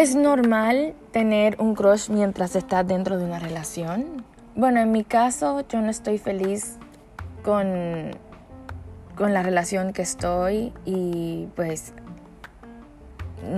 ¿Es 0.00 0.14
normal 0.14 0.94
tener 1.12 1.60
un 1.60 1.74
crush 1.74 2.08
mientras 2.08 2.56
estás 2.56 2.88
dentro 2.88 3.18
de 3.18 3.24
una 3.26 3.38
relación? 3.38 4.24
Bueno, 4.56 4.80
en 4.80 4.92
mi 4.92 5.04
caso 5.04 5.62
yo 5.68 5.82
no 5.82 5.90
estoy 5.90 6.16
feliz 6.16 6.78
con, 7.42 8.12
con 9.14 9.34
la 9.34 9.42
relación 9.42 9.92
que 9.92 10.00
estoy 10.00 10.72
y 10.86 11.48
pues 11.54 11.92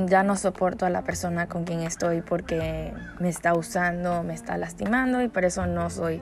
ya 0.06 0.24
no 0.24 0.34
soporto 0.34 0.84
a 0.84 0.90
la 0.90 1.02
persona 1.02 1.46
con 1.46 1.62
quien 1.62 1.82
estoy 1.82 2.22
porque 2.22 2.92
me 3.20 3.28
está 3.28 3.54
usando, 3.54 4.24
me 4.24 4.34
está 4.34 4.56
lastimando 4.56 5.22
y 5.22 5.28
por 5.28 5.44
eso 5.44 5.68
no 5.68 5.90
soy 5.90 6.20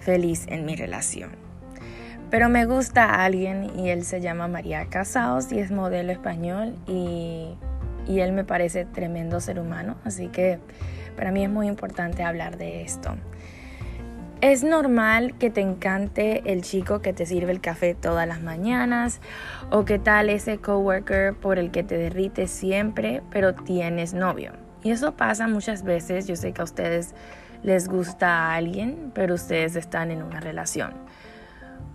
feliz 0.00 0.44
en 0.48 0.64
mi 0.64 0.74
relación. 0.74 1.30
Pero 2.30 2.48
me 2.48 2.64
gusta 2.64 3.04
a 3.04 3.24
alguien 3.24 3.78
y 3.78 3.90
él 3.90 4.04
se 4.04 4.20
llama 4.20 4.48
María 4.48 4.86
Casados 4.86 5.52
y 5.52 5.60
es 5.60 5.70
modelo 5.70 6.10
español 6.10 6.74
y 6.88 7.56
y 8.06 8.20
él 8.20 8.32
me 8.32 8.44
parece 8.44 8.84
tremendo 8.84 9.40
ser 9.40 9.58
humano, 9.58 9.96
así 10.04 10.28
que 10.28 10.58
para 11.16 11.30
mí 11.30 11.44
es 11.44 11.50
muy 11.50 11.66
importante 11.66 12.22
hablar 12.22 12.58
de 12.58 12.82
esto. 12.82 13.14
Es 14.40 14.64
normal 14.64 15.38
que 15.38 15.50
te 15.50 15.60
encante 15.60 16.52
el 16.52 16.62
chico 16.62 17.00
que 17.00 17.12
te 17.12 17.26
sirve 17.26 17.52
el 17.52 17.60
café 17.60 17.94
todas 17.94 18.26
las 18.26 18.42
mañanas 18.42 19.20
o 19.70 19.84
que 19.84 20.00
tal 20.00 20.30
ese 20.30 20.58
coworker 20.58 21.34
por 21.34 21.60
el 21.60 21.70
que 21.70 21.84
te 21.84 21.96
derrites 21.96 22.50
siempre, 22.50 23.22
pero 23.30 23.54
tienes 23.54 24.14
novio. 24.14 24.52
Y 24.82 24.90
eso 24.90 25.14
pasa 25.14 25.46
muchas 25.46 25.84
veces, 25.84 26.26
yo 26.26 26.34
sé 26.34 26.52
que 26.52 26.60
a 26.60 26.64
ustedes 26.64 27.14
les 27.62 27.88
gusta 27.88 28.28
a 28.28 28.54
alguien, 28.56 29.12
pero 29.14 29.34
ustedes 29.34 29.76
están 29.76 30.10
en 30.10 30.24
una 30.24 30.40
relación. 30.40 30.94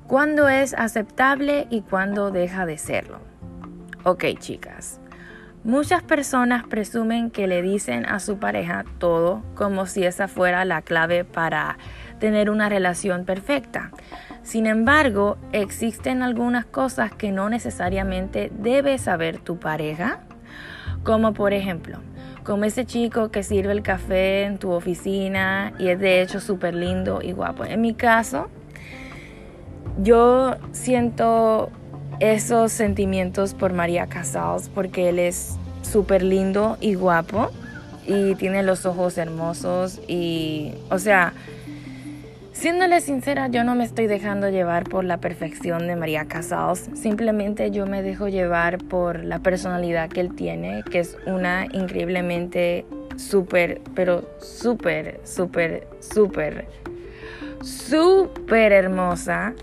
¿Cuándo 0.08 0.48
es 0.48 0.74
aceptable 0.74 1.68
y 1.70 1.82
cuándo 1.82 2.32
deja 2.32 2.66
de 2.66 2.78
serlo? 2.78 3.20
Ok, 4.05 4.24
chicas. 4.40 5.02
Muchas 5.67 6.02
personas 6.02 6.66
presumen 6.66 7.29
que 7.29 7.46
le 7.46 7.62
dicen 7.62 8.05
a 8.05 8.21
su 8.21 8.37
pareja 8.37 8.85
todo 8.99 9.43
como 9.54 9.85
si 9.85 10.05
esa 10.05 10.29
fuera 10.29 10.63
la 10.63 10.82
clave 10.82 11.26
para 11.26 11.77
tener 12.21 12.49
una 12.49 12.70
relación 12.70 13.26
perfecta. 13.26 13.91
Sin 14.43 14.65
embargo, 14.65 15.37
existen 15.51 16.24
algunas 16.24 16.63
cosas 16.63 17.13
que 17.13 17.34
no 17.34 17.49
necesariamente 17.49 18.49
debe 18.57 18.98
saber 18.98 19.40
tu 19.40 19.59
pareja, 19.59 20.21
como 21.04 21.34
por 21.34 21.51
ejemplo, 21.51 21.98
como 22.46 22.63
ese 22.63 22.85
chico 22.85 23.29
que 23.29 23.43
sirve 23.43 23.74
el 23.74 23.84
café 23.84 24.43
en 24.46 24.59
tu 24.59 24.71
oficina 24.71 25.74
y 25.77 25.90
es 25.90 25.99
de 25.99 26.21
hecho 26.21 26.40
súper 26.40 26.76
lindo 26.76 27.20
y 27.21 27.34
guapo. 27.34 27.65
En 27.65 27.81
mi 27.81 27.93
caso, 27.93 28.49
yo 30.02 30.55
siento 30.71 31.71
esos 32.20 32.71
sentimientos 32.71 33.54
por 33.54 33.73
María 33.73 34.07
Casals 34.07 34.70
porque 34.70 35.10
él 35.10 35.20
es 35.20 35.57
súper 35.82 36.24
lindo 36.24 36.77
y 36.82 36.96
guapo 36.96 37.51
y 38.05 38.35
tiene 38.35 38.63
los 38.63 38.85
ojos 38.85 39.18
hermosos 39.18 39.99
y, 40.07 40.74
o 40.90 40.98
sea, 40.98 41.34
siéndole 42.54 43.01
sincera, 43.01 43.48
yo 43.49 43.63
no 43.63 43.76
me 43.76 43.84
estoy 43.84 44.07
dejando 44.07 44.49
llevar 44.49 44.85
por 44.85 45.04
la 45.04 45.18
perfección 45.18 45.87
de 45.87 45.96
María 45.96 46.26
Casals, 46.26 46.90
simplemente 46.96 47.70
yo 47.70 47.85
me 47.85 48.01
dejo 48.01 48.29
llevar 48.29 48.77
por 48.79 49.24
la 49.24 49.40
personalidad 49.40 50.09
que 50.09 50.21
él 50.21 50.34
tiene, 50.35 50.84
que 50.90 50.99
es 50.99 51.18
una 51.26 51.65
increíblemente 51.71 52.85
súper, 53.18 53.81
pero 53.93 54.24
súper, 54.40 55.20
súper, 55.24 55.87
súper, 55.99 56.65
súper 57.62 58.71
hermosa 58.71 59.54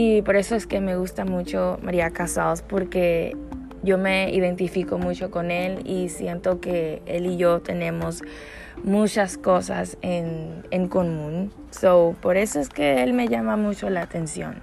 y 0.00 0.22
por 0.22 0.36
eso 0.36 0.54
es 0.54 0.68
que 0.68 0.80
me 0.80 0.96
gusta 0.96 1.24
mucho 1.24 1.80
María 1.82 2.10
Casals, 2.10 2.62
porque 2.62 3.36
yo 3.82 3.98
me 3.98 4.32
identifico 4.32 4.96
mucho 4.96 5.32
con 5.32 5.50
él 5.50 5.82
y 5.84 6.08
siento 6.08 6.60
que 6.60 7.02
él 7.06 7.26
y 7.26 7.36
yo 7.36 7.62
tenemos 7.62 8.22
muchas 8.84 9.38
cosas 9.38 9.98
en, 10.02 10.64
en 10.70 10.86
común. 10.86 11.50
So, 11.72 12.14
por 12.20 12.36
eso 12.36 12.60
es 12.60 12.68
que 12.68 13.02
él 13.02 13.12
me 13.12 13.26
llama 13.26 13.56
mucho 13.56 13.90
la 13.90 14.02
atención. 14.02 14.62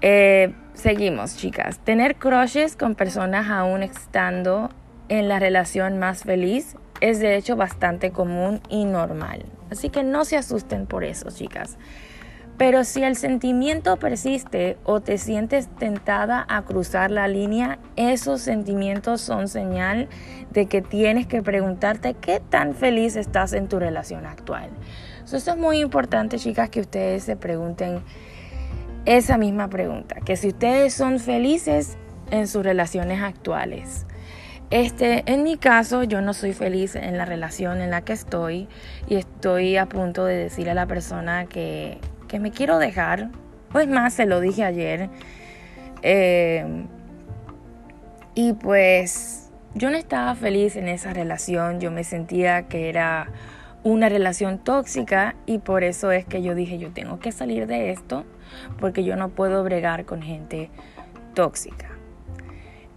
Eh, 0.00 0.54
seguimos, 0.72 1.36
chicas. 1.36 1.78
Tener 1.80 2.16
crushes 2.16 2.76
con 2.76 2.94
personas 2.94 3.50
aún 3.50 3.82
estando 3.82 4.70
en 5.10 5.28
la 5.28 5.38
relación 5.38 5.98
más 5.98 6.22
feliz 6.22 6.76
es 7.02 7.18
de 7.18 7.36
hecho 7.36 7.56
bastante 7.56 8.10
común 8.10 8.62
y 8.70 8.86
normal. 8.86 9.44
Así 9.70 9.90
que 9.90 10.02
no 10.02 10.24
se 10.24 10.38
asusten 10.38 10.86
por 10.86 11.04
eso, 11.04 11.28
chicas. 11.30 11.76
Pero 12.62 12.84
si 12.84 13.02
el 13.02 13.16
sentimiento 13.16 13.96
persiste 13.96 14.76
o 14.84 15.00
te 15.00 15.18
sientes 15.18 15.66
tentada 15.80 16.46
a 16.48 16.62
cruzar 16.62 17.10
la 17.10 17.26
línea, 17.26 17.80
esos 17.96 18.40
sentimientos 18.40 19.20
son 19.20 19.48
señal 19.48 20.08
de 20.52 20.66
que 20.66 20.80
tienes 20.80 21.26
que 21.26 21.42
preguntarte 21.42 22.14
qué 22.14 22.38
tan 22.38 22.76
feliz 22.76 23.16
estás 23.16 23.52
en 23.52 23.66
tu 23.66 23.80
relación 23.80 24.26
actual. 24.26 24.70
eso 25.24 25.38
es 25.38 25.56
muy 25.56 25.80
importante, 25.80 26.38
chicas, 26.38 26.70
que 26.70 26.82
ustedes 26.82 27.24
se 27.24 27.34
pregunten 27.34 28.00
esa 29.06 29.38
misma 29.38 29.68
pregunta, 29.68 30.20
que 30.24 30.36
si 30.36 30.46
ustedes 30.46 30.94
son 30.94 31.18
felices 31.18 31.96
en 32.30 32.46
sus 32.46 32.62
relaciones 32.62 33.24
actuales. 33.24 34.06
Este, 34.70 35.24
en 35.26 35.42
mi 35.42 35.56
caso, 35.56 36.04
yo 36.04 36.20
no 36.20 36.32
soy 36.32 36.52
feliz 36.52 36.94
en 36.94 37.18
la 37.18 37.24
relación 37.24 37.80
en 37.80 37.90
la 37.90 38.02
que 38.02 38.12
estoy 38.12 38.68
y 39.08 39.16
estoy 39.16 39.76
a 39.76 39.86
punto 39.86 40.24
de 40.24 40.36
decirle 40.36 40.70
a 40.70 40.74
la 40.74 40.86
persona 40.86 41.46
que 41.46 41.98
que 42.32 42.40
me 42.40 42.50
quiero 42.50 42.78
dejar. 42.78 43.28
Pues 43.70 43.86
más, 43.86 44.14
se 44.14 44.24
lo 44.24 44.40
dije 44.40 44.64
ayer. 44.64 45.10
Eh, 46.00 46.86
y 48.34 48.54
pues 48.54 49.50
yo 49.74 49.90
no 49.90 49.98
estaba 49.98 50.34
feliz 50.34 50.76
en 50.76 50.88
esa 50.88 51.12
relación. 51.12 51.78
Yo 51.78 51.90
me 51.90 52.04
sentía 52.04 52.62
que 52.68 52.88
era 52.88 53.28
una 53.84 54.08
relación 54.08 54.58
tóxica 54.58 55.34
y 55.44 55.58
por 55.58 55.84
eso 55.84 56.10
es 56.10 56.24
que 56.24 56.40
yo 56.40 56.54
dije 56.54 56.78
yo 56.78 56.92
tengo 56.92 57.18
que 57.18 57.32
salir 57.32 57.66
de 57.66 57.90
esto 57.90 58.24
porque 58.78 59.02
yo 59.04 59.16
no 59.16 59.28
puedo 59.28 59.62
bregar 59.62 60.06
con 60.06 60.22
gente 60.22 60.70
tóxica. 61.34 61.91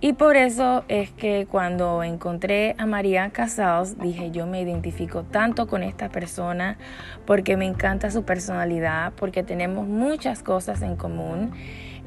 Y 0.05 0.13
por 0.13 0.37
eso 0.37 0.83
es 0.87 1.09
que 1.09 1.47
cuando 1.49 2.03
encontré 2.03 2.75
a 2.77 2.85
María 2.85 3.31
Casals, 3.31 3.97
dije 3.97 4.29
yo 4.29 4.45
me 4.45 4.61
identifico 4.61 5.23
tanto 5.23 5.65
con 5.65 5.81
esta 5.81 6.09
persona 6.09 6.77
porque 7.25 7.57
me 7.57 7.65
encanta 7.65 8.11
su 8.11 8.21
personalidad, 8.23 9.13
porque 9.13 9.41
tenemos 9.41 9.87
muchas 9.87 10.43
cosas 10.43 10.83
en 10.83 10.95
común. 10.95 11.53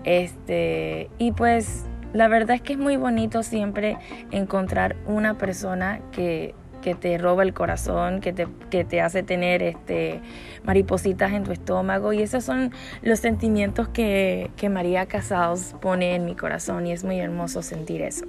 Este, 0.05 1.11
y 1.19 1.33
pues 1.33 1.87
la 2.13 2.29
verdad 2.29 2.55
es 2.55 2.63
que 2.63 2.75
es 2.75 2.79
muy 2.79 2.97
bonito 2.97 3.43
siempre 3.43 3.99
encontrar 4.31 4.95
una 5.09 5.37
persona 5.37 6.01
que 6.13 6.55
que 6.83 6.95
te 6.95 7.19
roba 7.19 7.43
el 7.43 7.55
corazón, 7.55 8.21
que 8.21 8.33
te, 8.33 8.47
que 8.71 8.85
te 8.85 9.01
hace 9.01 9.23
tener 9.23 9.63
este, 9.63 10.21
maripositas 10.65 11.33
en 11.33 11.45
tu 11.45 11.53
estómago. 11.53 12.13
Y 12.13 12.23
esos 12.23 12.45
son 12.45 12.73
los 13.03 13.21
sentimientos 13.21 13.89
que, 13.89 14.51
que 14.57 14.69
María 14.69 15.07
Casals 15.07 15.75
pone 15.81 16.15
en 16.15 16.25
mi 16.25 16.35
corazón 16.35 16.87
y 16.87 16.93
es 16.93 17.05
muy 17.05 17.19
hermoso 17.19 17.63
sentir 17.63 18.03
eso. 18.03 18.27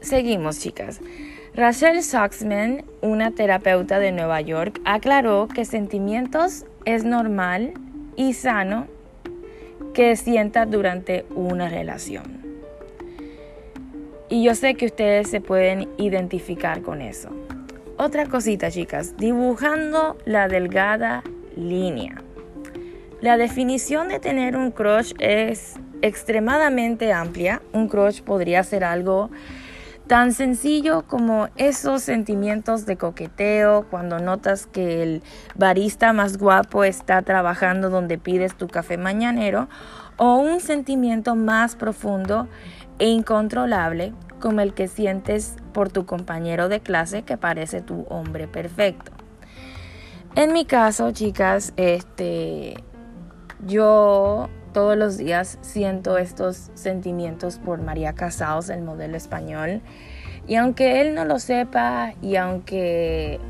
Seguimos, 0.00 0.60
chicas. 0.60 1.00
Rachel 1.54 2.02
Saxman, 2.02 2.84
una 3.00 3.30
terapeuta 3.30 3.98
de 3.98 4.12
Nueva 4.12 4.40
York, 4.42 4.80
aclaró 4.84 5.48
que 5.48 5.64
sentimientos 5.64 6.66
es 6.84 7.04
normal 7.04 7.72
y 8.14 8.34
sano 8.34 8.86
que 9.94 10.14
sientas 10.16 10.70
durante 10.70 11.24
una 11.34 11.68
relación. 11.68 12.45
Y 14.28 14.42
yo 14.42 14.54
sé 14.54 14.74
que 14.74 14.86
ustedes 14.86 15.30
se 15.30 15.40
pueden 15.40 15.88
identificar 15.98 16.82
con 16.82 17.00
eso. 17.00 17.30
Otra 17.96 18.26
cosita, 18.26 18.70
chicas, 18.70 19.16
dibujando 19.16 20.18
la 20.24 20.48
delgada 20.48 21.22
línea. 21.56 22.22
La 23.20 23.36
definición 23.36 24.08
de 24.08 24.18
tener 24.18 24.56
un 24.56 24.72
crush 24.72 25.12
es 25.18 25.76
extremadamente 26.02 27.12
amplia. 27.12 27.62
Un 27.72 27.88
crush 27.88 28.20
podría 28.22 28.62
ser 28.64 28.84
algo 28.84 29.30
tan 30.06 30.32
sencillo 30.32 31.02
como 31.06 31.48
esos 31.56 32.02
sentimientos 32.02 32.86
de 32.86 32.96
coqueteo 32.96 33.86
cuando 33.90 34.18
notas 34.18 34.66
que 34.66 35.02
el 35.02 35.22
barista 35.54 36.12
más 36.12 36.38
guapo 36.38 36.84
está 36.84 37.22
trabajando 37.22 37.90
donde 37.90 38.18
pides 38.18 38.56
tu 38.56 38.68
café 38.68 38.98
mañanero 38.98 39.68
o 40.16 40.36
un 40.36 40.60
sentimiento 40.60 41.34
más 41.34 41.74
profundo 41.74 42.46
e 42.98 43.08
incontrolable 43.08 44.12
como 44.40 44.60
el 44.60 44.74
que 44.74 44.88
sientes 44.88 45.56
por 45.72 45.90
tu 45.90 46.06
compañero 46.06 46.68
de 46.68 46.80
clase 46.80 47.22
que 47.22 47.36
parece 47.36 47.80
tu 47.80 48.06
hombre 48.08 48.48
perfecto. 48.48 49.12
En 50.34 50.52
mi 50.52 50.64
caso, 50.66 51.12
chicas, 51.12 51.72
este 51.76 52.74
yo 53.66 54.48
todos 54.72 54.96
los 54.96 55.16
días 55.16 55.58
siento 55.62 56.18
estos 56.18 56.70
sentimientos 56.74 57.58
por 57.58 57.80
María 57.80 58.12
Casados, 58.12 58.68
el 58.68 58.82
modelo 58.82 59.16
español. 59.16 59.80
Y 60.46 60.56
aunque 60.56 61.00
él 61.00 61.14
no 61.14 61.24
lo 61.24 61.38
sepa 61.38 62.12
y 62.20 62.36
aunque 62.36 63.40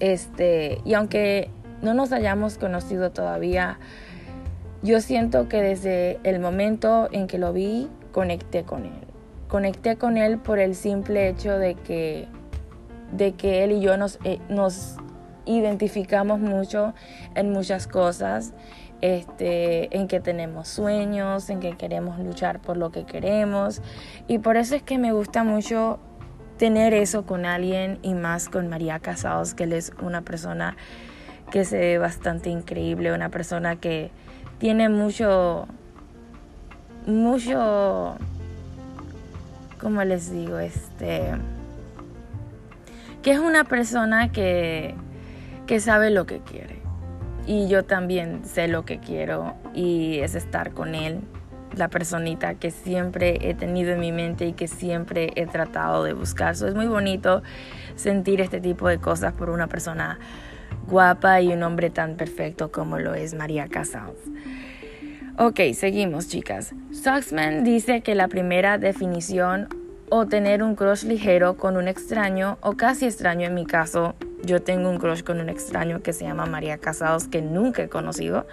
este 0.00 0.80
y 0.84 0.94
aunque 0.94 1.50
no 1.82 1.92
nos 1.92 2.12
hayamos 2.12 2.56
conocido 2.56 3.10
todavía, 3.10 3.78
yo 4.82 5.00
siento 5.00 5.48
que 5.48 5.60
desde 5.60 6.18
el 6.24 6.40
momento 6.40 7.08
en 7.12 7.26
que 7.26 7.36
lo 7.36 7.52
vi 7.52 7.90
conecté 8.12 8.62
con 8.64 8.84
él. 8.84 9.06
Conecté 9.48 9.96
con 9.96 10.16
él 10.16 10.38
por 10.38 10.58
el 10.58 10.74
simple 10.74 11.28
hecho 11.28 11.58
de 11.58 11.74
que 11.74 12.28
de 13.12 13.32
que 13.32 13.62
él 13.62 13.72
y 13.72 13.80
yo 13.80 13.96
nos, 13.96 14.18
eh, 14.24 14.40
nos 14.48 14.96
identificamos 15.44 16.40
mucho 16.40 16.94
en 17.34 17.52
muchas 17.52 17.86
cosas, 17.86 18.54
este, 19.00 19.94
en 19.96 20.08
que 20.08 20.20
tenemos 20.20 20.68
sueños, 20.68 21.50
en 21.50 21.60
que 21.60 21.76
queremos 21.76 22.18
luchar 22.18 22.60
por 22.60 22.76
lo 22.76 22.90
que 22.90 23.04
queremos. 23.04 23.82
Y 24.28 24.38
por 24.38 24.56
eso 24.56 24.74
es 24.74 24.82
que 24.82 24.98
me 24.98 25.12
gusta 25.12 25.44
mucho 25.44 25.98
tener 26.56 26.94
eso 26.94 27.26
con 27.26 27.44
alguien 27.44 27.98
y 28.02 28.14
más 28.14 28.48
con 28.48 28.68
María 28.68 28.98
Casados, 29.00 29.54
que 29.54 29.64
él 29.64 29.72
es 29.72 29.92
una 30.00 30.22
persona 30.22 30.76
que 31.50 31.64
se 31.64 31.78
ve 31.78 31.98
bastante 31.98 32.50
increíble, 32.50 33.12
una 33.12 33.28
persona 33.28 33.76
que 33.76 34.10
tiene 34.58 34.88
mucho, 34.88 35.66
mucho, 37.06 38.16
¿cómo 39.80 40.04
les 40.04 40.30
digo? 40.30 40.58
Este, 40.58 41.32
que 43.22 43.32
es 43.32 43.38
una 43.38 43.64
persona 43.64 44.32
que, 44.32 44.94
que 45.66 45.80
sabe 45.80 46.10
lo 46.10 46.26
que 46.26 46.40
quiere. 46.40 46.80
Y 47.46 47.68
yo 47.68 47.84
también 47.84 48.44
sé 48.44 48.68
lo 48.68 48.84
que 48.84 48.98
quiero 48.98 49.54
y 49.74 50.18
es 50.20 50.34
estar 50.34 50.72
con 50.72 50.94
él, 50.94 51.20
la 51.76 51.88
personita 51.88 52.54
que 52.54 52.70
siempre 52.70 53.48
he 53.48 53.54
tenido 53.54 53.92
en 53.92 54.00
mi 54.00 54.12
mente 54.12 54.46
y 54.46 54.52
que 54.52 54.68
siempre 54.68 55.32
he 55.34 55.46
tratado 55.46 56.04
de 56.04 56.12
buscar. 56.12 56.52
es 56.52 56.74
muy 56.74 56.86
bonito 56.86 57.42
sentir 57.96 58.40
este 58.40 58.60
tipo 58.60 58.88
de 58.88 58.98
cosas 58.98 59.32
por 59.32 59.50
una 59.50 59.66
persona 59.66 60.18
guapa 60.86 61.40
y 61.40 61.52
un 61.52 61.62
hombre 61.62 61.90
tan 61.90 62.16
perfecto 62.16 62.70
como 62.70 62.98
lo 62.98 63.14
es 63.14 63.34
María 63.34 63.68
Casals. 63.68 64.18
Ok, 65.38 65.60
seguimos 65.72 66.28
chicas. 66.28 66.74
Soxman 66.92 67.64
dice 67.64 68.02
que 68.02 68.14
la 68.14 68.28
primera 68.28 68.76
definición 68.76 69.68
o 70.10 70.26
tener 70.26 70.62
un 70.62 70.74
crush 70.74 71.04
ligero 71.04 71.56
con 71.56 71.78
un 71.78 71.88
extraño 71.88 72.58
o 72.60 72.74
casi 72.74 73.06
extraño 73.06 73.46
en 73.46 73.54
mi 73.54 73.64
caso. 73.64 74.14
Yo 74.44 74.60
tengo 74.60 74.90
un 74.90 74.98
crush 74.98 75.22
con 75.22 75.40
un 75.40 75.48
extraño 75.48 76.02
que 76.02 76.12
se 76.12 76.24
llama 76.24 76.44
María 76.44 76.76
Casados 76.76 77.28
que 77.28 77.40
nunca 77.40 77.82
he 77.82 77.88
conocido, 77.88 78.46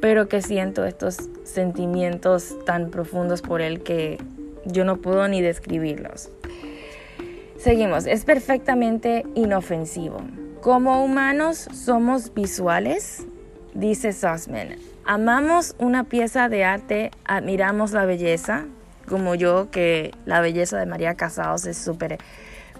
pero 0.00 0.28
que 0.28 0.40
siento 0.40 0.84
estos 0.84 1.16
sentimientos 1.42 2.54
tan 2.64 2.90
profundos 2.90 3.42
por 3.42 3.60
él 3.60 3.82
que 3.82 4.18
yo 4.64 4.84
no 4.84 4.98
puedo 4.98 5.26
ni 5.26 5.42
describirlos. 5.42 6.30
Seguimos, 7.58 8.06
es 8.06 8.24
perfectamente 8.24 9.26
inofensivo. 9.34 10.22
Como 10.60 11.04
humanos 11.04 11.66
somos 11.72 12.32
visuales, 12.32 13.26
dice 13.74 14.12
Sussman. 14.12 14.76
Amamos 15.12 15.74
una 15.78 16.04
pieza 16.04 16.48
de 16.48 16.64
arte, 16.64 17.10
admiramos 17.24 17.90
la 17.90 18.04
belleza, 18.04 18.66
como 19.08 19.34
yo, 19.34 19.68
que 19.72 20.14
la 20.24 20.40
belleza 20.40 20.78
de 20.78 20.86
María 20.86 21.16
Casados 21.16 21.66
es 21.66 21.76
súper 21.76 22.18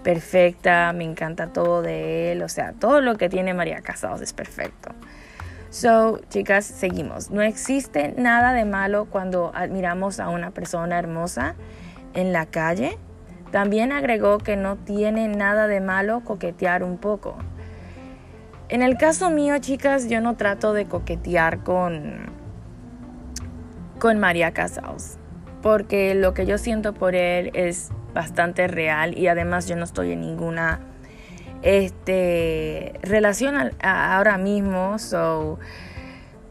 perfecta, 0.01 0.93
me 0.93 1.03
encanta 1.03 1.47
todo 1.47 1.81
de 1.81 2.31
él, 2.31 2.41
o 2.41 2.47
sea, 2.47 2.71
todo 2.71 3.01
lo 3.01 3.17
que 3.17 3.27
tiene 3.27 3.53
María 3.53 3.81
Casados 3.81 4.21
es 4.21 4.31
perfecto. 4.31 4.91
So, 5.71 6.21
chicas, 6.29 6.63
seguimos. 6.63 7.31
No 7.31 7.41
existe 7.41 8.13
nada 8.17 8.53
de 8.53 8.63
malo 8.63 9.07
cuando 9.09 9.51
admiramos 9.53 10.21
a 10.21 10.29
una 10.29 10.51
persona 10.51 10.97
hermosa 10.97 11.55
en 12.13 12.31
la 12.31 12.45
calle. 12.45 12.97
También 13.51 13.91
agregó 13.91 14.37
que 14.37 14.55
no 14.55 14.77
tiene 14.77 15.27
nada 15.27 15.67
de 15.67 15.81
malo 15.81 16.21
coquetear 16.21 16.81
un 16.85 16.97
poco. 16.97 17.35
En 18.71 18.81
el 18.81 18.95
caso 18.97 19.29
mío, 19.29 19.57
chicas, 19.59 20.07
yo 20.07 20.21
no 20.21 20.37
trato 20.37 20.71
de 20.71 20.85
coquetear 20.85 21.61
con, 21.61 22.27
con 23.99 24.17
María 24.17 24.53
Casados, 24.53 25.17
porque 25.61 26.15
lo 26.15 26.33
que 26.33 26.45
yo 26.45 26.57
siento 26.57 26.93
por 26.93 27.13
él 27.13 27.51
es 27.53 27.89
bastante 28.13 28.69
real 28.69 29.17
y 29.17 29.27
además 29.27 29.67
yo 29.67 29.75
no 29.75 29.83
estoy 29.83 30.13
en 30.13 30.21
ninguna 30.21 30.79
este, 31.63 32.93
relación 33.03 33.71
ahora 33.81 34.37
mismo, 34.37 34.97
so 34.99 35.59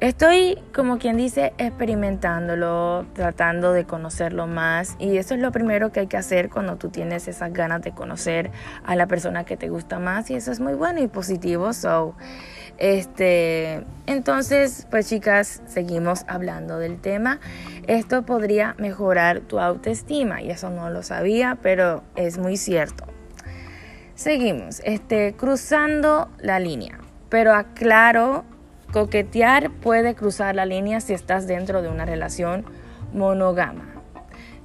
Estoy, 0.00 0.56
como 0.74 0.98
quien 0.98 1.18
dice, 1.18 1.52
experimentándolo, 1.58 3.04
tratando 3.12 3.74
de 3.74 3.84
conocerlo 3.84 4.46
más 4.46 4.96
y 4.98 5.18
eso 5.18 5.34
es 5.34 5.40
lo 5.40 5.52
primero 5.52 5.92
que 5.92 6.00
hay 6.00 6.06
que 6.06 6.16
hacer 6.16 6.48
cuando 6.48 6.76
tú 6.76 6.88
tienes 6.88 7.28
esas 7.28 7.52
ganas 7.52 7.82
de 7.82 7.92
conocer 7.92 8.50
a 8.82 8.96
la 8.96 9.06
persona 9.06 9.44
que 9.44 9.58
te 9.58 9.68
gusta 9.68 9.98
más 9.98 10.30
y 10.30 10.36
eso 10.36 10.52
es 10.52 10.58
muy 10.58 10.72
bueno 10.72 11.02
y 11.02 11.06
positivo. 11.06 11.74
So, 11.74 12.14
este, 12.78 13.84
entonces, 14.06 14.86
pues 14.90 15.06
chicas, 15.06 15.60
seguimos 15.66 16.24
hablando 16.28 16.78
del 16.78 16.98
tema. 16.98 17.38
Esto 17.86 18.22
podría 18.22 18.74
mejorar 18.78 19.40
tu 19.40 19.60
autoestima 19.60 20.40
y 20.40 20.50
eso 20.50 20.70
no 20.70 20.88
lo 20.88 21.02
sabía, 21.02 21.58
pero 21.60 22.04
es 22.16 22.38
muy 22.38 22.56
cierto. 22.56 23.04
Seguimos, 24.14 24.80
este, 24.82 25.34
cruzando 25.34 26.30
la 26.38 26.58
línea, 26.58 27.00
pero 27.28 27.52
aclaro 27.52 28.46
Coquetear 28.92 29.70
puede 29.70 30.14
cruzar 30.14 30.54
la 30.54 30.66
línea 30.66 31.00
si 31.00 31.12
estás 31.12 31.46
dentro 31.46 31.82
de 31.82 31.88
una 31.88 32.04
relación 32.04 32.64
monógama. 33.12 33.84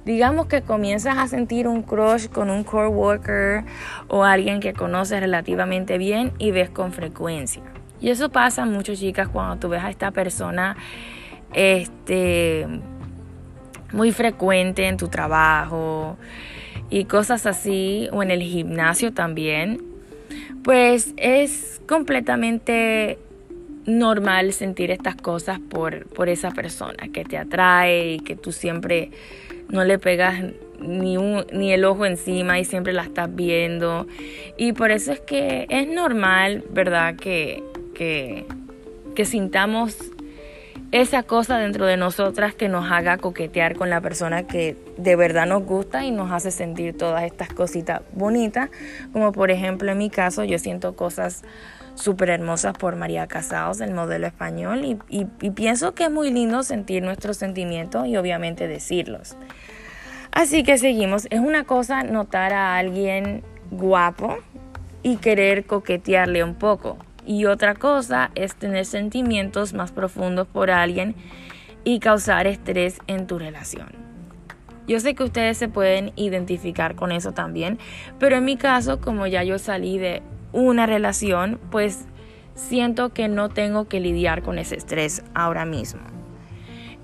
Digamos 0.04 0.46
que 0.46 0.62
comienzas 0.62 1.18
a 1.18 1.26
sentir 1.26 1.66
un 1.66 1.82
crush 1.82 2.28
con 2.28 2.48
un 2.48 2.62
core 2.62 2.88
worker 2.88 3.64
o 4.08 4.24
alguien 4.24 4.60
que 4.60 4.72
conoces 4.72 5.20
relativamente 5.20 5.98
bien 5.98 6.32
y 6.38 6.52
ves 6.52 6.70
con 6.70 6.92
frecuencia. 6.92 7.62
Y 8.00 8.10
eso 8.10 8.30
pasa 8.30 8.66
mucho, 8.66 8.94
chicas, 8.94 9.28
cuando 9.28 9.56
tú 9.56 9.68
ves 9.68 9.82
a 9.82 9.90
esta 9.90 10.12
persona 10.12 10.76
este, 11.52 12.66
muy 13.92 14.12
frecuente 14.12 14.86
en 14.86 14.96
tu 14.96 15.08
trabajo 15.08 16.16
y 16.90 17.06
cosas 17.06 17.46
así, 17.46 18.08
o 18.12 18.22
en 18.22 18.30
el 18.30 18.42
gimnasio 18.42 19.12
también. 19.12 19.82
Pues 20.62 21.14
es 21.16 21.80
completamente 21.88 23.18
normal 23.86 24.52
sentir 24.52 24.90
estas 24.90 25.16
cosas 25.16 25.60
por, 25.60 26.06
por 26.08 26.28
esa 26.28 26.50
persona 26.50 27.08
que 27.12 27.24
te 27.24 27.38
atrae 27.38 28.14
y 28.14 28.20
que 28.20 28.36
tú 28.36 28.52
siempre 28.52 29.10
no 29.68 29.84
le 29.84 29.98
pegas 29.98 30.42
ni, 30.80 31.16
ni 31.16 31.72
el 31.72 31.84
ojo 31.84 32.04
encima 32.04 32.58
y 32.58 32.64
siempre 32.64 32.92
la 32.92 33.02
estás 33.02 33.34
viendo. 33.34 34.06
Y 34.56 34.72
por 34.72 34.90
eso 34.90 35.12
es 35.12 35.20
que 35.20 35.66
es 35.70 35.88
normal, 35.88 36.64
¿verdad? 36.70 37.16
Que, 37.16 37.62
que, 37.94 38.44
que 39.14 39.24
sintamos 39.24 39.96
esa 40.92 41.24
cosa 41.24 41.58
dentro 41.58 41.86
de 41.86 41.96
nosotras 41.96 42.54
que 42.54 42.68
nos 42.68 42.90
haga 42.90 43.18
coquetear 43.18 43.74
con 43.76 43.90
la 43.90 44.00
persona 44.00 44.46
que 44.46 44.76
de 44.96 45.16
verdad 45.16 45.46
nos 45.46 45.64
gusta 45.64 46.04
y 46.04 46.10
nos 46.10 46.30
hace 46.30 46.50
sentir 46.50 46.96
todas 46.96 47.24
estas 47.24 47.48
cositas 47.48 48.02
bonitas, 48.12 48.70
como 49.12 49.32
por 49.32 49.50
ejemplo 49.50 49.90
en 49.90 49.98
mi 49.98 50.10
caso 50.10 50.44
yo 50.44 50.58
siento 50.58 50.94
cosas 50.94 51.42
súper 51.96 52.30
hermosas 52.30 52.74
por 52.78 52.94
María 52.94 53.26
Casados, 53.26 53.80
el 53.80 53.92
modelo 53.92 54.26
español, 54.26 54.84
y, 54.84 54.98
y, 55.08 55.50
pienso 55.50 55.94
que 55.94 56.04
es 56.04 56.10
muy 56.10 56.30
lindo 56.30 56.62
sentir 56.62 57.02
nuestros 57.02 57.36
sentimientos 57.36 58.06
y 58.06 58.16
obviamente 58.16 58.68
decirlos. 58.68 59.36
Así 60.30 60.62
que 60.62 60.78
seguimos. 60.78 61.26
Es 61.30 61.40
una 61.40 61.64
cosa 61.64 62.04
notar 62.04 62.52
a 62.52 62.76
alguien 62.76 63.42
guapo 63.70 64.36
y 65.02 65.16
querer 65.16 65.64
coquetearle 65.64 66.44
un 66.44 66.54
poco. 66.54 66.98
Y 67.24 67.46
otra 67.46 67.74
cosa 67.74 68.30
es 68.34 68.54
tener 68.54 68.84
sentimientos 68.84 69.72
más 69.72 69.90
profundos 69.92 70.46
por 70.46 70.70
alguien 70.70 71.16
y 71.84 72.00
causar 72.00 72.46
estrés 72.46 72.98
en 73.06 73.26
tu 73.26 73.38
relación. 73.38 73.88
Yo 74.86 75.00
sé 75.00 75.14
que 75.14 75.24
ustedes 75.24 75.58
se 75.58 75.68
pueden 75.68 76.12
identificar 76.16 76.94
con 76.94 77.10
eso 77.10 77.32
también, 77.32 77.78
pero 78.18 78.36
en 78.36 78.44
mi 78.44 78.56
caso, 78.56 79.00
como 79.00 79.26
ya 79.26 79.42
yo 79.42 79.58
salí 79.58 79.98
de 79.98 80.22
una 80.52 80.86
relación, 80.86 81.58
pues 81.70 82.06
siento 82.54 83.12
que 83.12 83.28
no 83.28 83.48
tengo 83.48 83.86
que 83.86 84.00
lidiar 84.00 84.42
con 84.42 84.58
ese 84.58 84.76
estrés 84.76 85.22
ahora 85.34 85.64
mismo. 85.64 86.00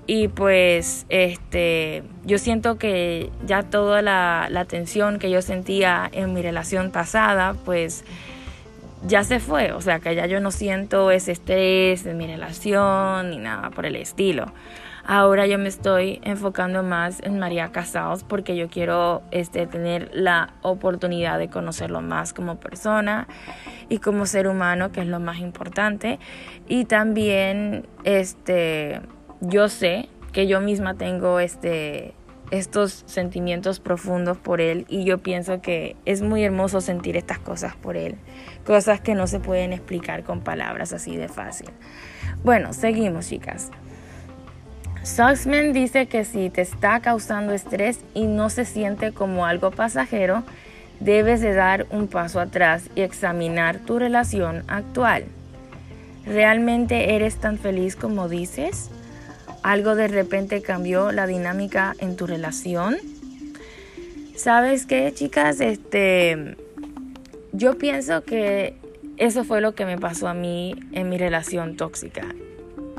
Y 0.05 0.27
pues 0.27 1.05
este, 1.07 2.03
yo 2.25 2.37
siento 2.37 2.77
que 2.77 3.29
ya 3.45 3.63
toda 3.63 4.01
la, 4.01 4.47
la 4.49 4.65
tensión 4.65 5.17
que 5.17 5.29
yo 5.29 5.41
sentía 5.41 6.09
en 6.11 6.33
mi 6.33 6.41
relación 6.41 6.91
pasada, 6.91 7.55
pues 7.63 8.03
ya 9.07 9.23
se 9.23 9.39
fue. 9.39 9.71
O 9.71 9.81
sea 9.81 9.99
que 9.99 10.13
ya 10.15 10.25
yo 10.25 10.41
no 10.41 10.51
siento 10.51 11.11
ese 11.11 11.31
estrés 11.31 12.05
en 12.05 12.17
mi 12.17 12.27
relación 12.27 13.29
ni 13.29 13.37
nada 13.37 13.69
por 13.69 13.85
el 13.85 13.95
estilo. 13.95 14.51
Ahora 15.05 15.47
yo 15.47 15.57
me 15.57 15.67
estoy 15.67 16.21
enfocando 16.23 16.81
más 16.81 17.19
en 17.23 17.37
María 17.37 17.73
Casados 17.73 18.23
porque 18.23 18.55
yo 18.55 18.69
quiero 18.69 19.21
este, 19.31 19.67
tener 19.67 20.09
la 20.13 20.53
oportunidad 20.61 21.39
de 21.39 21.49
conocerlo 21.49 22.01
más 22.01 22.31
como 22.31 22.57
persona 22.57 23.27
y 23.89 23.97
como 23.97 24.25
ser 24.25 24.47
humano, 24.47 24.93
que 24.93 25.01
es 25.01 25.07
lo 25.07 25.19
más 25.19 25.39
importante. 25.39 26.19
Y 26.69 26.85
también 26.85 27.85
este, 28.05 29.01
yo 29.41 29.67
sé 29.67 30.07
que 30.31 30.47
yo 30.47 30.61
misma 30.61 30.93
tengo 30.93 31.41
este, 31.41 32.13
estos 32.51 33.03
sentimientos 33.05 33.81
profundos 33.81 34.37
por 34.37 34.61
él 34.61 34.85
y 34.87 35.03
yo 35.03 35.17
pienso 35.17 35.61
que 35.61 35.97
es 36.05 36.21
muy 36.21 36.43
hermoso 36.43 36.79
sentir 36.79 37.17
estas 37.17 37.39
cosas 37.39 37.75
por 37.75 37.97
él, 37.97 38.15
cosas 38.65 39.01
que 39.01 39.15
no 39.15 39.27
se 39.27 39.41
pueden 39.41 39.73
explicar 39.73 40.23
con 40.23 40.41
palabras 40.41 40.93
así 40.93 41.17
de 41.17 41.27
fácil. 41.27 41.69
Bueno, 42.43 42.71
seguimos 42.71 43.27
chicas. 43.27 43.69
Sussman 45.03 45.73
dice 45.73 46.07
que 46.07 46.23
si 46.23 46.49
te 46.49 46.61
está 46.61 47.01
causando 47.01 47.51
estrés 47.51 47.99
y 48.13 48.25
no 48.25 48.49
se 48.49 48.63
siente 48.63 49.11
como 49.11 49.45
algo 49.45 49.69
pasajero, 49.69 50.43
debes 51.01 51.41
de 51.41 51.53
dar 51.53 51.87
un 51.89 52.07
paso 52.07 52.39
atrás 52.39 52.89
y 52.95 53.01
examinar 53.01 53.79
tu 53.79 53.99
relación 53.99 54.63
actual. 54.67 55.25
¿Realmente 56.25 57.15
eres 57.15 57.35
tan 57.35 57.57
feliz 57.57 57.97
como 57.97 58.29
dices? 58.29 58.89
¿Algo 59.61 59.95
de 59.95 60.07
repente 60.07 60.61
cambió 60.61 61.11
la 61.11 61.27
dinámica 61.27 61.95
en 61.99 62.15
tu 62.15 62.25
relación? 62.25 62.95
¿Sabes 64.37 64.85
qué, 64.85 65.13
chicas? 65.13 65.59
Este, 65.59 66.55
yo 67.51 67.77
pienso 67.77 68.23
que 68.23 68.77
eso 69.17 69.43
fue 69.43 69.59
lo 69.59 69.75
que 69.75 69.85
me 69.85 69.97
pasó 69.97 70.29
a 70.29 70.33
mí 70.33 70.75
en 70.93 71.09
mi 71.09 71.17
relación 71.17 71.75
tóxica. 71.75 72.23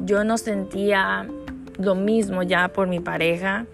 Yo 0.03 0.23
no 0.23 0.37
sentía 0.37 1.27
lo 1.79 1.95
mismo 1.95 2.43
ya 2.43 2.69
por 2.69 2.89
mi 2.89 3.01
pareja 3.01 3.67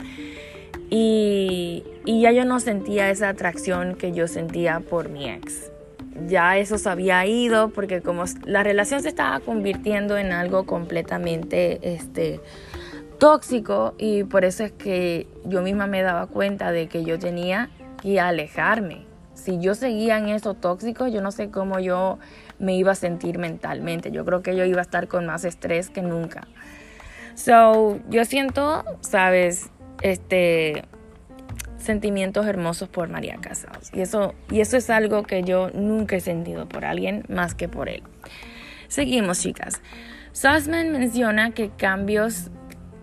y, 0.88 1.84
y 2.04 2.20
ya 2.22 2.32
yo 2.32 2.44
no 2.44 2.60
sentía 2.60 3.10
esa 3.10 3.28
atracción 3.28 3.94
que 3.94 4.12
yo 4.12 4.28
sentía 4.28 4.80
por 4.80 5.08
mi 5.08 5.28
ex 5.28 5.70
ya 6.26 6.58
eso 6.58 6.78
se 6.78 6.88
había 6.88 7.24
ido 7.26 7.70
porque 7.70 8.02
como 8.02 8.24
la 8.44 8.62
relación 8.62 9.02
se 9.02 9.08
estaba 9.08 9.40
convirtiendo 9.40 10.18
en 10.18 10.32
algo 10.32 10.66
completamente 10.66 11.94
este, 11.94 12.40
tóxico 13.18 13.94
y 13.98 14.24
por 14.24 14.44
eso 14.44 14.64
es 14.64 14.72
que 14.72 15.26
yo 15.44 15.62
misma 15.62 15.86
me 15.86 16.02
daba 16.02 16.26
cuenta 16.26 16.72
de 16.72 16.88
que 16.88 17.04
yo 17.04 17.18
tenía 17.18 17.70
que 18.02 18.20
alejarme. 18.20 19.04
Si 19.34 19.58
yo 19.58 19.74
seguía 19.74 20.18
en 20.18 20.28
eso 20.28 20.54
tóxico, 20.54 21.06
yo 21.06 21.22
no 21.22 21.30
sé 21.30 21.50
cómo 21.50 21.80
yo 21.80 22.18
me 22.58 22.76
iba 22.76 22.92
a 22.92 22.94
sentir 22.94 23.38
mentalmente. 23.38 24.10
Yo 24.10 24.24
creo 24.24 24.42
que 24.42 24.54
yo 24.54 24.64
iba 24.64 24.80
a 24.80 24.82
estar 24.82 25.08
con 25.08 25.26
más 25.26 25.44
estrés 25.44 25.88
que 25.88 26.02
nunca. 26.02 26.46
So, 27.34 28.00
yo 28.08 28.24
siento, 28.24 28.84
sabes, 29.00 29.70
este 30.02 30.84
sentimientos 31.80 32.46
hermosos 32.46 32.88
por 32.88 33.08
María 33.08 33.38
Casados. 33.40 33.90
Y 33.94 34.00
eso, 34.00 34.34
y 34.50 34.60
eso 34.60 34.76
es 34.76 34.90
algo 34.90 35.22
que 35.22 35.42
yo 35.42 35.70
nunca 35.70 36.16
he 36.16 36.20
sentido 36.20 36.68
por 36.68 36.84
alguien 36.84 37.24
más 37.28 37.54
que 37.54 37.68
por 37.68 37.88
él. 37.88 38.02
Seguimos, 38.88 39.40
chicas. 39.40 39.80
Sussman 40.32 40.92
menciona 40.92 41.52
que 41.52 41.70
cambios 41.70 42.50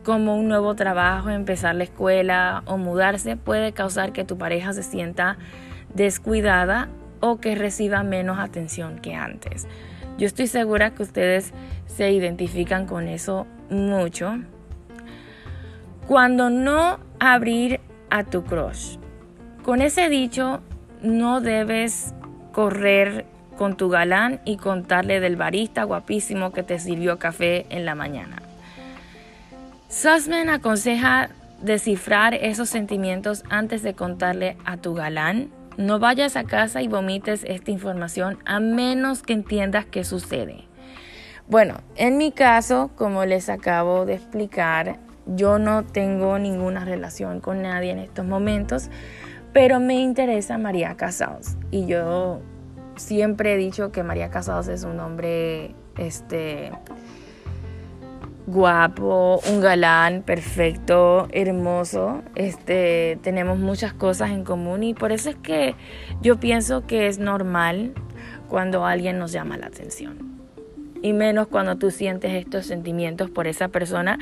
como 0.04 0.38
un 0.38 0.48
nuevo 0.48 0.76
trabajo, 0.76 1.30
empezar 1.30 1.76
la 1.76 1.84
escuela 1.84 2.64
o 2.66 2.78
mudarse 2.78 3.36
puede 3.36 3.74
causar 3.74 4.14
que 4.14 4.24
tu 4.24 4.38
pareja 4.38 4.72
se 4.72 4.84
sienta 4.84 5.38
descuidada 5.94 6.88
o 7.20 7.40
que 7.40 7.56
reciba 7.56 8.04
menos 8.04 8.40
atención 8.40 9.00
que 9.00 9.16
antes. 9.16 9.68
Yo 10.18 10.26
estoy 10.26 10.48
segura 10.48 10.92
que 10.92 11.04
ustedes 11.04 11.52
se 11.88 12.12
identifican 12.12 12.86
con 12.86 13.08
eso 13.08 13.48
mucho. 13.70 14.40
Cuando 16.08 16.50
no 16.50 17.00
abrir 17.20 17.80
a 18.10 18.24
tu 18.24 18.44
crush. 18.44 18.98
Con 19.64 19.82
ese 19.82 20.10
dicho, 20.10 20.62
no 21.02 21.42
debes 21.42 22.14
correr 22.54 23.26
con 23.58 23.76
tu 23.76 23.90
galán 23.90 24.40
y 24.46 24.58
contarle 24.58 25.20
del 25.20 25.36
barista 25.36 25.84
guapísimo 25.84 26.52
que 26.52 26.64
te 26.64 26.80
sirvió 26.80 27.20
café 27.20 27.66
en 27.70 27.86
la 27.86 27.96
mañana. 27.96 28.42
Sussman 29.90 30.50
aconseja 30.50 31.30
descifrar 31.62 32.34
esos 32.36 32.70
sentimientos 32.70 33.44
antes 33.50 33.84
de 33.84 33.94
contarle 33.94 34.58
a 34.66 34.78
tu 34.78 34.94
galán. 34.94 35.50
No 35.78 36.00
vayas 36.00 36.36
a 36.36 36.44
casa 36.44 36.82
y 36.82 36.88
vomites 36.88 37.44
esta 37.44 37.72
información 37.72 38.38
a 38.46 38.60
menos 38.60 39.24
que 39.24 39.34
entiendas 39.34 39.86
qué 39.86 40.04
sucede. 40.04 40.66
Bueno, 41.50 41.76
en 41.96 42.18
mi 42.18 42.34
caso, 42.34 42.92
como 42.98 43.24
les 43.24 43.48
acabo 43.48 44.06
de 44.06 44.16
explicar, 44.16 44.98
yo 45.26 45.60
no 45.60 45.86
tengo 45.86 46.38
ninguna 46.40 46.84
relación 46.84 47.40
con 47.40 47.62
nadie 47.62 47.92
en 47.92 48.00
estos 48.00 48.26
momentos, 48.26 48.90
pero 49.54 49.80
me 49.80 49.96
interesa 49.96 50.58
María 50.58 50.98
Casados. 50.98 51.56
Y 51.72 51.86
yo 51.86 52.42
siempre 52.98 53.54
he 53.54 53.58
dicho 53.58 53.94
que 53.94 54.04
María 54.04 54.30
Casados 54.30 54.68
es 54.68 54.84
un 54.84 55.00
hombre 55.00 55.74
este, 55.98 56.74
guapo, 58.46 59.40
un 59.50 59.62
galán, 59.62 60.24
perfecto, 60.24 61.30
hermoso. 61.32 62.24
Este, 62.36 63.20
tenemos 63.22 63.58
muchas 63.58 63.94
cosas 63.94 64.32
en 64.32 64.44
común 64.44 64.84
y 64.84 64.94
por 64.94 65.14
eso 65.14 65.30
es 65.30 65.38
que 65.38 65.76
yo 66.22 66.42
pienso 66.42 66.86
que 66.86 67.08
es 67.08 67.20
normal 67.20 67.94
cuando 68.50 68.86
alguien 68.86 69.18
nos 69.18 69.32
llama 69.32 69.56
la 69.56 69.68
atención 69.68 70.37
y 71.02 71.14
menos 71.14 71.48
cuando 71.48 71.78
tú 71.78 71.92
sientes 71.92 72.34
estos 72.34 72.66
sentimientos 72.66 73.30
por 73.30 73.48
esa 73.48 73.68
persona, 73.70 74.20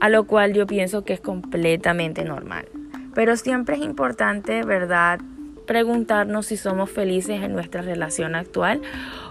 a 0.00 0.08
lo 0.08 0.24
cual 0.24 0.52
yo 0.52 0.66
pienso 0.66 1.04
que 1.04 1.12
es 1.12 1.20
completamente 1.20 2.24
normal. 2.24 2.66
Pero 3.14 3.36
siempre 3.36 3.76
es 3.76 3.82
importante, 3.82 4.62
¿verdad? 4.64 5.20
Preguntarnos 5.66 6.46
si 6.46 6.56
somos 6.56 6.90
felices 6.90 7.42
en 7.42 7.52
nuestra 7.52 7.82
relación 7.82 8.34
actual 8.34 8.80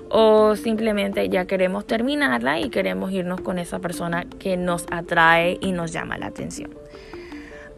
o 0.10 0.56
simplemente 0.56 1.30
ya 1.30 1.46
queremos 1.46 1.86
terminarla 1.86 2.60
y 2.60 2.70
queremos 2.70 3.12
irnos 3.12 3.42
con 3.42 3.60
esa 3.60 3.80
persona 3.80 4.26
que 4.40 4.58
nos 4.58 4.86
atrae 4.92 5.58
y 5.62 5.72
nos 5.72 5.92
llama 5.92 6.18
la 6.18 6.28
atención. 6.28 6.72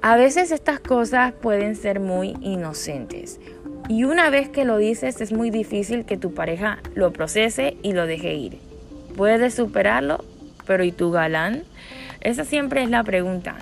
A 0.01 0.15
veces 0.15 0.51
estas 0.51 0.79
cosas 0.79 1.33
pueden 1.33 1.75
ser 1.75 1.99
muy 1.99 2.35
inocentes 2.41 3.39
y 3.87 4.03
una 4.03 4.29
vez 4.29 4.49
que 4.49 4.65
lo 4.65 4.77
dices 4.77 5.21
es 5.21 5.31
muy 5.31 5.49
difícil 5.51 6.05
que 6.05 6.17
tu 6.17 6.33
pareja 6.33 6.79
lo 6.95 7.11
procese 7.13 7.77
y 7.83 7.93
lo 7.93 8.07
deje 8.07 8.33
ir. 8.33 8.70
¿Puedes 9.15 9.55
superarlo? 9.55 10.23
Pero 10.65 10.83
¿y 10.83 10.91
tu 10.91 11.11
galán? 11.11 11.63
Esa 12.21 12.45
siempre 12.45 12.83
es 12.83 12.89
la 12.89 13.03
pregunta. 13.03 13.55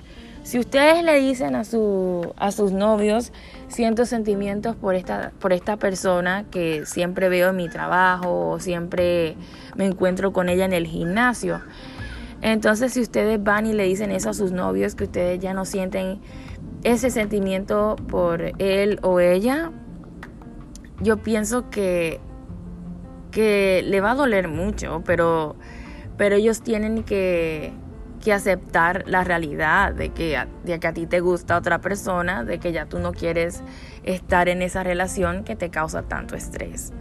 Si 0.43 0.57
ustedes 0.57 1.03
le 1.03 1.19
dicen 1.19 1.55
a, 1.55 1.63
su, 1.63 2.33
a 2.37 2.51
sus 2.51 2.71
novios, 2.71 3.31
siento 3.67 4.05
sentimientos 4.05 4.75
por 4.75 4.95
esta, 4.95 5.31
por 5.39 5.53
esta 5.53 5.77
persona 5.77 6.45
que 6.49 6.85
siempre 6.85 7.29
veo 7.29 7.49
en 7.49 7.55
mi 7.55 7.69
trabajo 7.69 8.51
o 8.51 8.59
siempre 8.59 9.35
me 9.75 9.85
encuentro 9.85 10.33
con 10.33 10.49
ella 10.49 10.65
en 10.65 10.73
el 10.73 10.87
gimnasio. 10.87 11.61
Entonces 12.41 12.93
si 12.93 13.01
ustedes 13.01 13.43
van 13.43 13.65
y 13.65 13.73
le 13.73 13.83
dicen 13.83 14.11
eso 14.11 14.29
a 14.29 14.33
sus 14.33 14.51
novios, 14.51 14.95
que 14.95 15.03
ustedes 15.03 15.39
ya 15.39 15.53
no 15.53 15.65
sienten 15.65 16.19
ese 16.83 17.09
sentimiento 17.09 17.95
por 18.07 18.53
él 18.59 18.99
o 19.03 19.19
ella, 19.19 19.71
yo 21.01 21.17
pienso 21.17 21.69
que 21.69 22.19
que 23.31 23.83
le 23.85 24.01
va 24.01 24.11
a 24.11 24.15
doler 24.15 24.47
mucho, 24.47 25.03
pero, 25.05 25.55
pero 26.17 26.35
ellos 26.35 26.61
tienen 26.61 27.03
que, 27.03 27.73
que 28.23 28.33
aceptar 28.33 29.03
la 29.07 29.23
realidad 29.23 29.93
de 29.93 30.09
que, 30.09 30.39
de 30.63 30.79
que 30.79 30.87
a 30.87 30.93
ti 30.93 31.05
te 31.05 31.19
gusta 31.19 31.57
otra 31.57 31.79
persona, 31.79 32.43
de 32.43 32.59
que 32.59 32.71
ya 32.71 32.85
tú 32.85 32.99
no 32.99 33.11
quieres 33.11 33.61
estar 34.03 34.49
en 34.49 34.61
esa 34.61 34.83
relación 34.83 35.43
que 35.43 35.55
te 35.55 35.69
causa 35.69 36.03
tanto 36.03 36.35
estrés. 36.35 36.91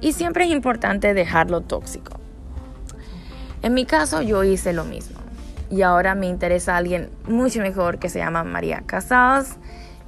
Y 0.00 0.12
siempre 0.12 0.44
es 0.44 0.50
importante 0.50 1.14
dejarlo 1.14 1.62
tóxico. 1.62 2.20
En 3.62 3.74
mi 3.74 3.86
caso 3.86 4.22
yo 4.22 4.44
hice 4.44 4.72
lo 4.72 4.84
mismo 4.84 5.18
y 5.70 5.82
ahora 5.82 6.14
me 6.14 6.26
interesa 6.26 6.76
alguien 6.76 7.10
mucho 7.26 7.60
mejor 7.60 7.98
que 7.98 8.08
se 8.08 8.18
llama 8.18 8.44
María 8.44 8.82
Casados 8.86 9.56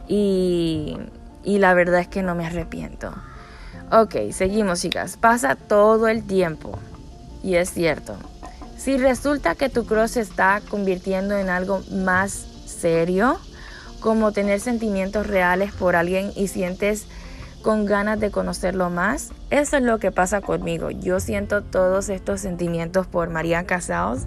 y, 0.07 0.97
y 1.43 1.59
la 1.59 1.75
verdad 1.75 2.01
es 2.01 2.09
que 2.09 2.23
no 2.23 2.35
me 2.35 2.47
arrepiento. 2.47 3.13
Ok, 3.91 4.33
seguimos 4.33 4.83
chicas. 4.83 5.17
Pasa 5.17 5.55
todo 5.55 6.09
el 6.09 6.23
tiempo. 6.23 6.79
Y 7.43 7.55
es 7.55 7.71
cierto. 7.71 8.17
Si 8.77 8.99
resulta 8.99 9.55
que 9.55 9.71
tu 9.71 9.87
crush 9.87 10.11
se 10.11 10.21
está 10.21 10.61
convirtiendo 10.69 11.37
en 11.37 11.49
algo 11.49 11.81
más 11.91 12.33
serio, 12.67 13.39
como 14.01 14.33
tener 14.33 14.61
sentimientos 14.61 15.27
reales 15.27 15.73
por 15.73 15.97
alguien 15.97 16.33
y 16.37 16.49
sientes 16.49 17.07
con 17.63 17.87
ganas 17.87 18.21
de 18.21 18.31
conocerlo 18.31 18.91
más, 18.91 19.31
eso 19.51 19.79
es 19.79 19.83
lo 19.83 19.99
que 19.99 20.13
pasa 20.13 20.43
conmigo. 20.43 20.91
Yo 20.91 21.19
siento 21.19 21.63
todos 21.63 22.11
estos 22.11 22.41
sentimientos 22.43 23.07
por 23.07 23.31
María 23.31 23.65
Casados 23.65 24.27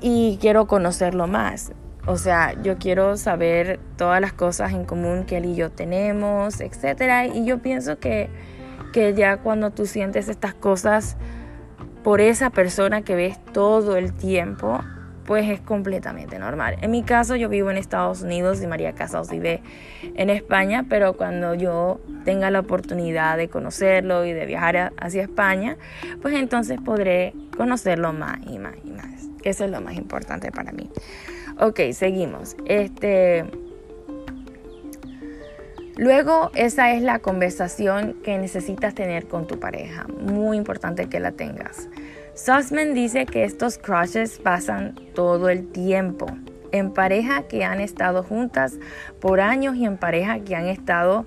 y 0.00 0.36
quiero 0.40 0.66
conocerlo 0.66 1.28
más. 1.28 1.70
O 2.06 2.18
sea, 2.18 2.60
yo 2.60 2.76
quiero 2.76 3.16
saber 3.16 3.78
todas 3.96 4.20
las 4.20 4.32
cosas 4.32 4.72
en 4.72 4.84
común 4.84 5.24
que 5.24 5.38
él 5.38 5.46
y 5.46 5.54
yo 5.54 5.70
tenemos, 5.70 6.60
etc. 6.60 7.32
Y 7.34 7.46
yo 7.46 7.60
pienso 7.60 7.98
que 7.98 8.28
que 8.94 9.12
ya 9.12 9.38
cuando 9.38 9.72
tú 9.72 9.86
sientes 9.86 10.28
estas 10.28 10.54
cosas 10.54 11.16
por 12.04 12.20
esa 12.20 12.50
persona 12.50 13.02
que 13.02 13.16
ves 13.16 13.44
todo 13.52 13.96
el 13.96 14.12
tiempo, 14.12 14.78
pues 15.26 15.50
es 15.50 15.60
completamente 15.60 16.38
normal. 16.38 16.76
En 16.80 16.92
mi 16.92 17.02
caso 17.02 17.34
yo 17.34 17.48
vivo 17.48 17.72
en 17.72 17.76
Estados 17.76 18.22
Unidos 18.22 18.62
y 18.62 18.68
María 18.68 18.92
Casados 18.92 19.30
vive 19.30 19.62
en 20.14 20.30
España, 20.30 20.86
pero 20.88 21.14
cuando 21.14 21.54
yo 21.54 22.00
tenga 22.24 22.52
la 22.52 22.60
oportunidad 22.60 23.36
de 23.36 23.48
conocerlo 23.48 24.24
y 24.24 24.32
de 24.32 24.46
viajar 24.46 24.92
hacia 24.96 25.22
España, 25.22 25.76
pues 26.22 26.36
entonces 26.36 26.78
podré 26.80 27.34
conocerlo 27.56 28.12
más 28.12 28.38
y 28.46 28.60
más 28.60 28.76
y 28.84 28.92
más. 28.92 29.28
Eso 29.42 29.64
es 29.64 29.72
lo 29.72 29.80
más 29.80 29.94
importante 29.96 30.52
para 30.52 30.70
mí. 30.70 30.88
Ok, 31.58 31.80
seguimos. 31.94 32.54
Este 32.66 33.44
Luego, 35.96 36.50
esa 36.54 36.92
es 36.92 37.02
la 37.02 37.20
conversación 37.20 38.14
que 38.24 38.36
necesitas 38.36 38.94
tener 38.94 39.28
con 39.28 39.46
tu 39.46 39.60
pareja. 39.60 40.06
Muy 40.08 40.56
importante 40.56 41.08
que 41.08 41.20
la 41.20 41.32
tengas. 41.32 41.88
Sussman 42.34 42.94
dice 42.94 43.26
que 43.26 43.44
estos 43.44 43.78
crushes 43.78 44.40
pasan 44.40 44.96
todo 45.14 45.48
el 45.48 45.70
tiempo. 45.70 46.26
En 46.72 46.92
pareja 46.92 47.44
que 47.44 47.64
han 47.64 47.80
estado 47.80 48.24
juntas 48.24 48.78
por 49.20 49.38
años 49.38 49.76
y 49.76 49.84
en 49.84 49.96
pareja 49.96 50.40
que 50.40 50.56
han 50.56 50.66
estado 50.66 51.26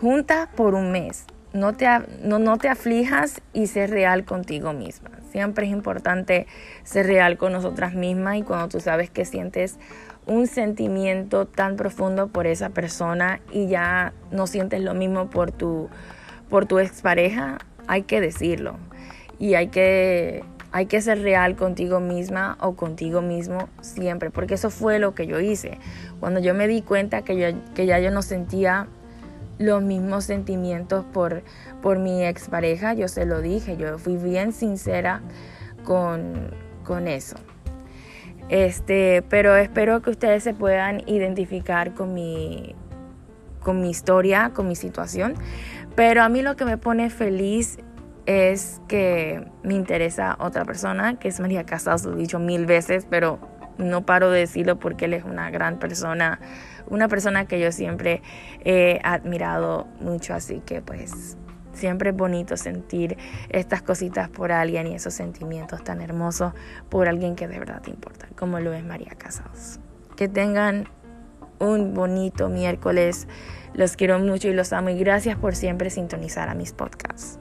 junta 0.00 0.48
por 0.54 0.74
un 0.74 0.92
mes. 0.92 1.24
No 1.52 1.72
te, 1.72 1.88
no, 2.22 2.38
no 2.38 2.58
te 2.58 2.68
aflijas 2.68 3.40
y 3.52 3.66
ser 3.66 3.90
real 3.90 4.24
contigo 4.24 4.72
misma. 4.72 5.10
Siempre 5.32 5.66
es 5.66 5.72
importante 5.72 6.46
ser 6.84 7.06
real 7.06 7.36
con 7.38 7.52
nosotras 7.52 7.94
mismas 7.94 8.36
y 8.36 8.42
cuando 8.42 8.68
tú 8.68 8.78
sabes 8.78 9.10
que 9.10 9.24
sientes 9.24 9.78
un 10.26 10.48
sentimiento 10.48 11.46
tan 11.46 11.76
profundo 11.76 12.28
por 12.28 12.46
esa 12.46 12.70
persona 12.70 13.40
y 13.52 13.68
ya 13.68 14.12
no 14.32 14.46
sientes 14.46 14.82
lo 14.82 14.92
mismo 14.92 15.30
por 15.30 15.52
tu, 15.52 15.88
por 16.50 16.66
tu 16.66 16.78
expareja, 16.80 17.58
hay 17.86 18.02
que 18.02 18.20
decirlo. 18.20 18.76
Y 19.38 19.54
hay 19.54 19.68
que, 19.68 20.42
hay 20.72 20.86
que 20.86 21.00
ser 21.00 21.22
real 21.22 21.54
contigo 21.54 22.00
misma 22.00 22.58
o 22.60 22.74
contigo 22.74 23.22
mismo 23.22 23.68
siempre, 23.80 24.30
porque 24.30 24.54
eso 24.54 24.70
fue 24.70 24.98
lo 24.98 25.14
que 25.14 25.26
yo 25.26 25.38
hice. 25.40 25.78
Cuando 26.18 26.40
yo 26.40 26.54
me 26.54 26.66
di 26.66 26.82
cuenta 26.82 27.22
que, 27.22 27.38
yo, 27.38 27.58
que 27.74 27.86
ya 27.86 28.00
yo 28.00 28.10
no 28.10 28.22
sentía 28.22 28.88
los 29.58 29.82
mismos 29.82 30.24
sentimientos 30.24 31.04
por, 31.12 31.42
por 31.82 31.98
mi 31.98 32.24
expareja, 32.24 32.94
yo 32.94 33.06
se 33.08 33.26
lo 33.26 33.40
dije, 33.40 33.76
yo 33.76 33.98
fui 33.98 34.16
bien 34.16 34.52
sincera 34.52 35.20
con, 35.84 36.50
con 36.84 37.06
eso. 37.06 37.36
Este, 38.48 39.22
pero 39.28 39.56
espero 39.56 40.02
que 40.02 40.10
ustedes 40.10 40.42
se 40.44 40.54
puedan 40.54 41.02
identificar 41.08 41.94
con 41.94 42.14
mi, 42.14 42.74
con 43.60 43.80
mi 43.80 43.90
historia, 43.90 44.52
con 44.54 44.68
mi 44.68 44.76
situación. 44.76 45.34
Pero 45.94 46.22
a 46.22 46.28
mí 46.28 46.42
lo 46.42 46.56
que 46.56 46.64
me 46.64 46.78
pone 46.78 47.10
feliz 47.10 47.78
es 48.26 48.80
que 48.88 49.46
me 49.62 49.74
interesa 49.74 50.36
otra 50.40 50.64
persona, 50.64 51.18
que 51.18 51.28
es 51.28 51.40
María 51.40 51.64
Casados, 51.64 52.04
lo 52.04 52.14
he 52.14 52.16
dicho 52.16 52.38
mil 52.38 52.66
veces, 52.66 53.06
pero 53.08 53.38
no 53.78 54.04
paro 54.04 54.30
de 54.30 54.40
decirlo 54.40 54.78
porque 54.78 55.04
él 55.04 55.14
es 55.14 55.24
una 55.24 55.50
gran 55.50 55.78
persona, 55.78 56.40
una 56.88 57.08
persona 57.08 57.46
que 57.46 57.60
yo 57.60 57.72
siempre 57.72 58.22
he 58.64 59.00
admirado 59.04 59.86
mucho, 60.00 60.34
así 60.34 60.60
que 60.64 60.82
pues 60.82 61.36
siempre 61.76 62.10
es 62.10 62.16
bonito 62.16 62.56
sentir 62.56 63.16
estas 63.48 63.82
cositas 63.82 64.28
por 64.28 64.52
alguien 64.52 64.86
y 64.86 64.94
esos 64.94 65.14
sentimientos 65.14 65.84
tan 65.84 66.00
hermosos 66.00 66.52
por 66.88 67.08
alguien 67.08 67.36
que 67.36 67.46
de 67.48 67.58
verdad 67.58 67.82
te 67.82 67.90
importa, 67.90 68.26
como 68.36 68.58
lo 68.60 68.72
es 68.72 68.84
María 68.84 69.12
Casados. 69.16 69.78
Que 70.16 70.28
tengan 70.28 70.88
un 71.58 71.94
bonito 71.94 72.48
miércoles. 72.48 73.28
Los 73.74 73.96
quiero 73.96 74.18
mucho 74.18 74.48
y 74.48 74.54
los 74.54 74.72
amo 74.72 74.90
y 74.90 74.98
gracias 74.98 75.36
por 75.36 75.54
siempre 75.54 75.90
sintonizar 75.90 76.48
a 76.48 76.54
mis 76.54 76.72
podcasts. 76.72 77.38